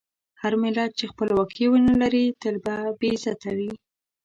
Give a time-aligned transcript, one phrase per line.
[0.41, 3.71] هر ملت چې خپلواکي ونه لري، تل به بې عزته وي.